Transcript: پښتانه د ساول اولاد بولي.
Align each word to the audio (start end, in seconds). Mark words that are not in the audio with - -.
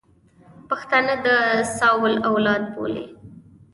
پښتانه 0.69 1.13
د 1.25 1.27
ساول 1.77 2.13
اولاد 2.29 2.63
بولي. 2.73 3.05